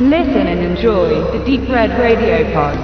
[0.00, 2.78] Listen and enjoy the Deep Red Radio Pod.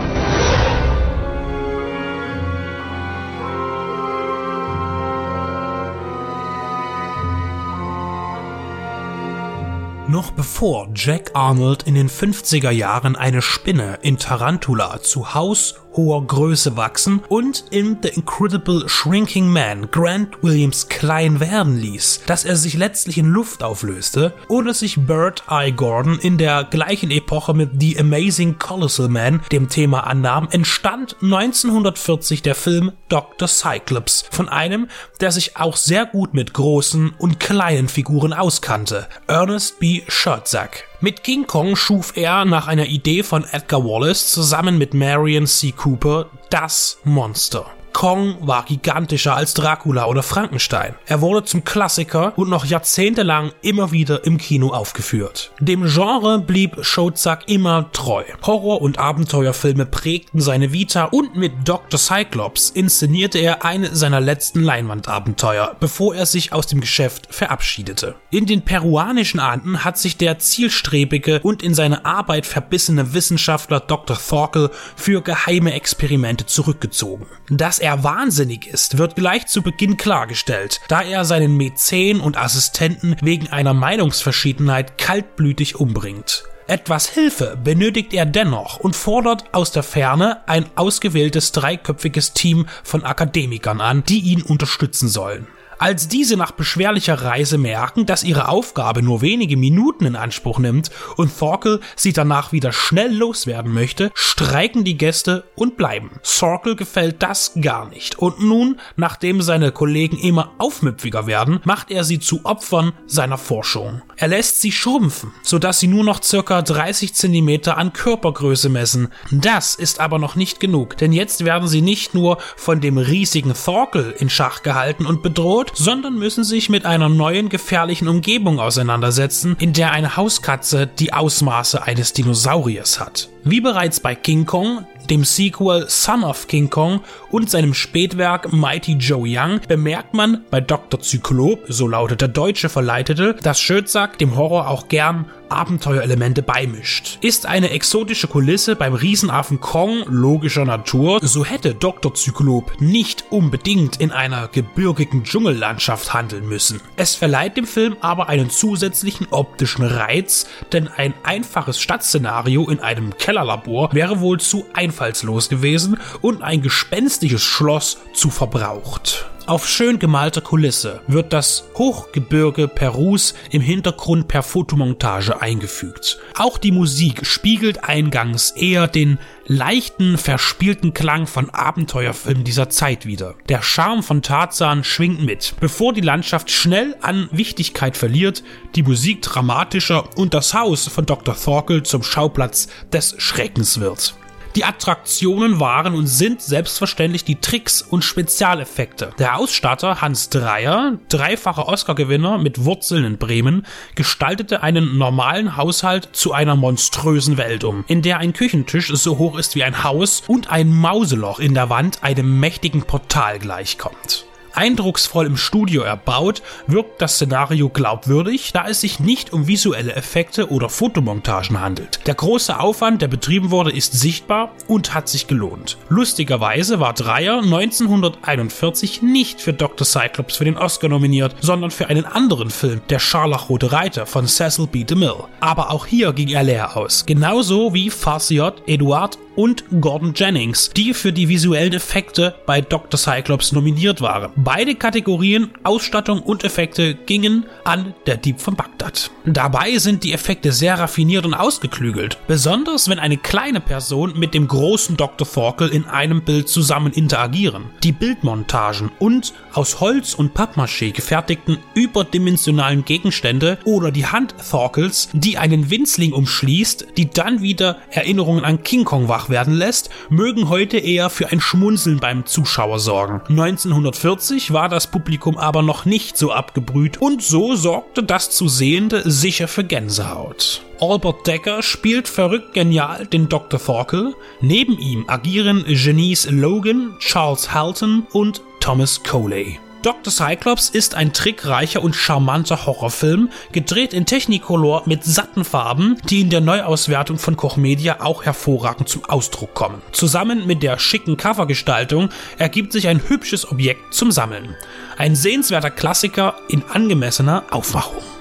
[10.08, 16.26] Noch bevor Jack Arnold in den 50er Jahren eine Spinne in Tarantula zu Haus hoher
[16.26, 22.56] Größe wachsen und in The Incredible Shrinking Man Grant Williams klein werden ließ, dass er
[22.56, 27.70] sich letztlich in Luft auflöste, oder sich Bird Eye Gordon in der gleichen Epoche mit
[27.80, 33.48] The Amazing Colossal Man dem Thema annahm, entstand 1940 der Film Dr.
[33.48, 34.88] Cyclops von einem,
[35.20, 40.02] der sich auch sehr gut mit großen und kleinen Figuren auskannte, Ernest B.
[40.08, 40.84] Schertzak.
[41.04, 45.70] Mit King Kong schuf er nach einer Idee von Edgar Wallace zusammen mit Marion C.
[45.72, 47.70] Cooper das Monster.
[47.94, 50.96] Kong war gigantischer als Dracula oder Frankenstein.
[51.06, 55.52] Er wurde zum Klassiker und noch jahrzehntelang immer wieder im Kino aufgeführt.
[55.60, 58.24] Dem Genre blieb Shozak immer treu.
[58.42, 61.98] Horror- und Abenteuerfilme prägten seine Vita und mit Dr.
[61.98, 68.16] Cyclops inszenierte er eine seiner letzten Leinwandabenteuer, bevor er sich aus dem Geschäft verabschiedete.
[68.30, 74.18] In den peruanischen Anden hat sich der zielstrebige und in seine Arbeit verbissene Wissenschaftler Dr.
[74.18, 77.26] Thorkel für geheime Experimente zurückgezogen.
[77.48, 83.14] Dass er wahnsinnig ist, wird gleich zu Beginn klargestellt, da er seinen Mäzen und Assistenten
[83.20, 86.44] wegen einer Meinungsverschiedenheit kaltblütig umbringt.
[86.66, 93.04] Etwas Hilfe benötigt er dennoch und fordert aus der Ferne ein ausgewähltes dreiköpfiges Team von
[93.04, 95.46] Akademikern an, die ihn unterstützen sollen.
[95.84, 100.90] Als diese nach beschwerlicher Reise merken, dass ihre Aufgabe nur wenige Minuten in Anspruch nimmt
[101.16, 106.12] und Thorkel sie danach wieder schnell loswerden möchte, streiken die Gäste und bleiben.
[106.22, 112.02] Thorkel gefällt das gar nicht und nun, nachdem seine Kollegen immer aufmüpfiger werden, macht er
[112.02, 114.00] sie zu Opfern seiner Forschung.
[114.16, 119.08] Er lässt sie schrumpfen, sodass sie nur noch circa 30 Zentimeter an Körpergröße messen.
[119.30, 123.52] Das ist aber noch nicht genug, denn jetzt werden sie nicht nur von dem riesigen
[123.52, 129.56] Thorkel in Schach gehalten und bedroht, sondern müssen sich mit einer neuen gefährlichen Umgebung auseinandersetzen,
[129.58, 133.28] in der eine Hauskatze die Ausmaße eines Dinosauriers hat.
[133.46, 138.92] Wie bereits bei King Kong, dem Sequel Son of King Kong und seinem Spätwerk Mighty
[138.92, 140.98] Joe Young bemerkt man bei Dr.
[141.00, 147.18] Zyklop, so lautet der deutsche Verleitete, dass Schötzak dem Horror auch gern Abenteuerelemente beimischt.
[147.20, 152.14] Ist eine exotische Kulisse beim Riesenaffen Kong logischer Natur, so hätte Dr.
[152.14, 156.80] Zyklop nicht unbedingt in einer gebirgigen Dschungellandschaft handeln müssen.
[156.94, 163.18] Es verleiht dem Film aber einen zusätzlichen optischen Reiz, denn ein einfaches Stadtszenario in einem
[163.18, 169.28] Kellerlabor wäre wohl zu einfallslos gewesen und ein gespenstisches Schloss zu verbraucht.
[169.46, 176.18] Auf schön gemalter Kulisse wird das Hochgebirge Perus im Hintergrund per Fotomontage eingefügt.
[176.38, 183.34] Auch die Musik spiegelt eingangs eher den leichten, verspielten Klang von Abenteuerfilmen dieser Zeit wider.
[183.50, 188.42] Der Charme von Tarzan schwingt mit, bevor die Landschaft schnell an Wichtigkeit verliert,
[188.76, 191.36] die Musik dramatischer und das Haus von Dr.
[191.36, 194.14] Thorkel zum Schauplatz des Schreckens wird.
[194.56, 199.10] Die Attraktionen waren und sind selbstverständlich die Tricks und Spezialeffekte.
[199.18, 203.66] Der Ausstatter Hans Dreier, dreifacher Oscar-Gewinner mit Wurzeln in Bremen,
[203.96, 209.36] gestaltete einen normalen Haushalt zu einer monströsen Welt um, in der ein Küchentisch so hoch
[209.38, 214.26] ist wie ein Haus und ein Mauseloch in der Wand einem mächtigen Portal gleichkommt.
[214.54, 220.50] Eindrucksvoll im Studio erbaut, wirkt das Szenario glaubwürdig, da es sich nicht um visuelle Effekte
[220.50, 222.00] oder Fotomontagen handelt.
[222.06, 225.76] Der große Aufwand, der betrieben wurde, ist sichtbar und hat sich gelohnt.
[225.88, 229.86] Lustigerweise war Dreyer 1941 nicht für Dr.
[229.86, 234.66] Cyclops für den Oscar nominiert, sondern für einen anderen Film, Der Scharlachrote Reiter von Cecil
[234.66, 234.84] B.
[234.84, 235.24] DeMille.
[235.40, 240.94] Aber auch hier ging er leer aus, genauso wie Farciot, Eduard und Gordon Jennings, die
[240.94, 242.98] für die visuellen Effekte bei Dr.
[242.98, 244.32] Cyclops nominiert waren.
[244.36, 249.10] Beide Kategorien, Ausstattung und Effekte, gingen an der Dieb von Bagdad.
[249.24, 254.48] Dabei sind die Effekte sehr raffiniert und ausgeklügelt, besonders wenn eine kleine Person mit dem
[254.48, 255.26] großen Dr.
[255.26, 257.66] Thorkel in einem Bild zusammen interagieren.
[257.82, 265.38] Die Bildmontagen und aus Holz und Pappmaché gefertigten überdimensionalen Gegenstände oder die Hand Thorkels, die
[265.38, 270.78] einen Winzling umschließt, die dann wieder Erinnerungen an King Kong wach werden lässt, mögen heute
[270.78, 273.20] eher für ein Schmunzeln beim Zuschauer sorgen.
[273.28, 279.02] 1940 war das Publikum aber noch nicht so abgebrüht und so sorgte das zu Sehende
[279.10, 280.62] sicher für Gänsehaut.
[280.80, 283.60] Albert Decker spielt verrückt genial den Dr.
[283.60, 284.14] Thorkel.
[284.40, 289.58] Neben ihm agieren Genies Logan, Charles Halton und Thomas Coley.
[289.84, 290.10] Dr.
[290.10, 296.30] Cyclops ist ein trickreicher und charmanter Horrorfilm, gedreht in Technicolor mit satten Farben, die in
[296.30, 299.82] der Neuauswertung von Koch Media auch hervorragend zum Ausdruck kommen.
[299.92, 302.08] Zusammen mit der schicken Covergestaltung
[302.38, 304.56] ergibt sich ein hübsches Objekt zum Sammeln.
[304.96, 308.13] Ein sehenswerter Klassiker in angemessener Aufmachung.